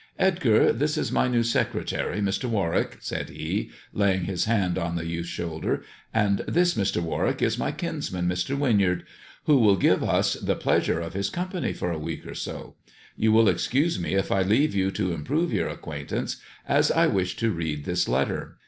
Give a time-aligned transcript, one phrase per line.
[0.17, 2.45] "Edgar, this is my new secretary, Mr.
[2.49, 5.83] Warwick," said he, laying his hand on the youth's shoulder,"
[6.23, 7.03] and this, Mr.
[7.03, 8.57] Warwick, is my kinsman, Mr.
[8.57, 9.03] Winyard,
[9.43, 12.77] who will give us the pleasure of his company for a week or so.
[13.15, 16.37] You will excuse me if I leave you to improve your acquaintance,
[16.67, 18.57] as I wish to read this letter."